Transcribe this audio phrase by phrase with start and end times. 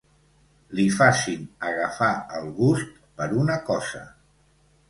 [0.77, 1.43] Li facin
[1.73, 2.09] agafar
[2.39, 4.03] el gust per una cosa.